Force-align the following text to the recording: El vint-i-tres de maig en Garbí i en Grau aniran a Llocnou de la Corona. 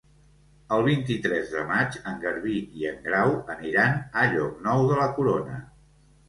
El 0.77 0.85
vint-i-tres 0.85 1.51
de 1.55 1.65
maig 1.71 1.97
en 2.11 2.17
Garbí 2.23 2.55
i 2.79 2.87
en 2.93 2.97
Grau 3.09 3.35
aniran 3.57 4.01
a 4.23 4.25
Llocnou 4.33 4.83
de 4.93 4.99
la 5.03 5.07
Corona. 5.21 5.61